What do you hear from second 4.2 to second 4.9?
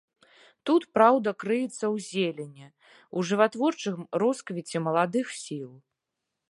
росквіце